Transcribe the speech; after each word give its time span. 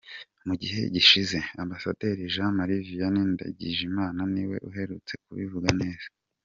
Mu 0.47 0.55
gihe 0.61 0.81
gishize, 0.95 1.37
Ambassadeur 1.61 2.17
Jean 2.33 2.51
Marie 2.59 2.85
Vianney 2.89 3.27
Ndagijimana 3.33 4.19
niwe 4.33 4.57
uherutse 4.69 5.13
kubivuga 5.25 5.69
neza! 5.81 6.07